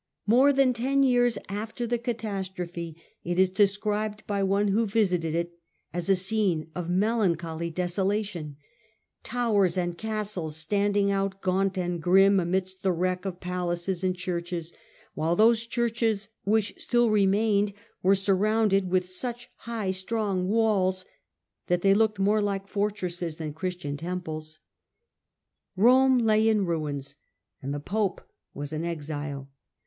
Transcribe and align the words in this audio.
More 0.25 0.51
than 0.51 0.73
ten 0.73 1.03
years 1.03 1.37
after 1.47 1.85
the 1.85 1.99
catastrophe, 1.99 2.95
it 3.23 3.37
is 3.37 3.51
described 3.51 4.25
by 4.25 4.41
one 4.41 4.69
who 4.69 4.87
visited 4.87 5.35
it 5.35 5.59
as 5.93 6.09
a 6.09 6.15
scene 6.15 6.71
of 6.73 6.89
melancholy 6.89 7.69
desolation; 7.69 8.57
towers 9.21 9.77
and 9.77 9.95
castles, 9.99 10.55
standing 10.57 11.11
out 11.11 11.39
gaunt 11.43 11.77
and 11.77 12.01
grim 12.01 12.39
amidst 12.39 12.81
the 12.81 12.91
wreck 12.91 13.25
of 13.25 13.39
palaces 13.39 14.03
and 14.03 14.17
churches; 14.17 14.73
while 15.13 15.35
those 15.35 15.67
churches 15.67 16.29
which 16.45 16.73
still 16.81 17.11
remained 17.11 17.71
were 18.01 18.15
surrounded 18.15 18.89
with 18.89 19.07
such 19.07 19.51
high, 19.57 19.91
strong 19.91 20.47
walls 20.47 21.05
that 21.67 21.83
they 21.83 21.93
looked 21.93 22.17
more 22.17 22.41
like 22.41 22.67
fortresses 22.67 23.37
than 23.37 23.53
Christian 23.53 23.97
temples. 23.97 24.61
Rome 25.75 26.17
lay 26.17 26.49
in 26.49 26.65
ruins, 26.65 27.17
and 27.61 27.71
the 27.71 27.79
pope 27.79 28.27
was 28.55 28.73
in 28.73 28.83
exile. 28.83 29.51